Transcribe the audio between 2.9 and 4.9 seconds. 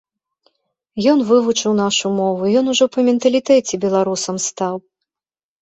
па менталітэце беларусам стаў.